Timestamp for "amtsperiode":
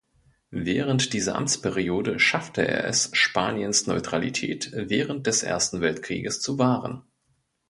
1.35-2.17